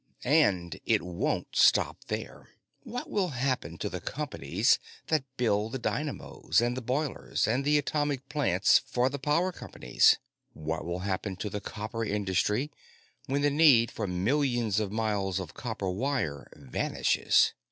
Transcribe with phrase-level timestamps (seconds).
[0.25, 2.49] "And it won't stop there.
[2.79, 7.77] What will happen to the companies that build the dynamos and the boilers and the
[7.77, 10.17] atomic plants for the power companies?
[10.53, 12.71] What will happen to the copper industry
[13.27, 17.53] when the need for millions of miles of copper wire vanishes?